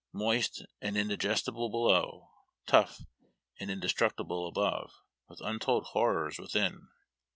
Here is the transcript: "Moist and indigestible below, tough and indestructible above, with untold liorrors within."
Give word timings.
"Moist 0.13 0.65
and 0.81 0.97
indigestible 0.97 1.69
below, 1.69 2.31
tough 2.65 3.01
and 3.59 3.69
indestructible 3.69 4.47
above, 4.47 4.91
with 5.27 5.39
untold 5.41 5.85
liorrors 5.93 6.39
within." 6.39 6.87